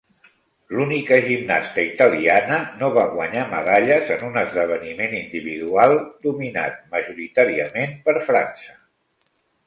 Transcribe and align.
L'única 0.75 1.17
gimnasta 1.25 1.81
italiana 1.89 2.55
no 2.79 2.87
va 2.95 3.03
guanyar 3.11 3.43
medalles 3.51 4.09
en 4.15 4.23
un 4.27 4.39
esdeveniment 4.43 5.13
individual 5.19 5.93
dominat 6.29 6.79
majoritàriament 6.95 7.93
per 8.09 8.17
França. 8.31 8.75